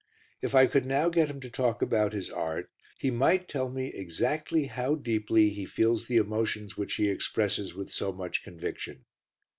[0.41, 3.91] If I could now get him to talk about his art, he might tell me
[3.93, 9.05] exactly how deeply he feels the emotions which he expresses with so much conviction.